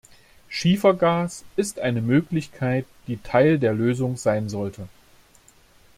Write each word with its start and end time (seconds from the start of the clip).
Schiefergas 0.49 1.43
ist 1.57 1.77
eine 1.79 2.01
Möglichkeit, 2.01 2.87
die 3.05 3.21
Teil 3.21 3.59
der 3.59 3.75
Lösung 3.75 4.17
sein 4.17 4.49
sollte. 4.49 4.87